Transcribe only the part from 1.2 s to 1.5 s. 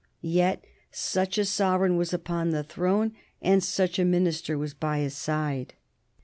a